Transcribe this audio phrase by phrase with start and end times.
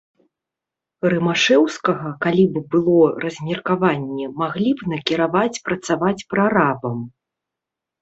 [1.13, 6.99] Рымашэўскага, калі б было размеркаванне, маглі б накіраваць працаваць прарабам.